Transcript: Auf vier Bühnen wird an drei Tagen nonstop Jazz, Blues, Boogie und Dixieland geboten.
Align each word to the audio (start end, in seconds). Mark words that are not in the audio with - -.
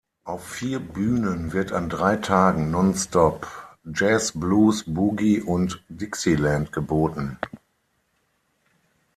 Auf 0.23 0.47
vier 0.49 0.79
Bühnen 0.79 1.53
wird 1.53 1.73
an 1.73 1.87
drei 1.87 2.15
Tagen 2.15 2.71
nonstop 2.71 3.45
Jazz, 3.85 4.31
Blues, 4.31 4.83
Boogie 4.87 5.39
und 5.41 5.83
Dixieland 5.89 6.71
geboten. 6.71 7.37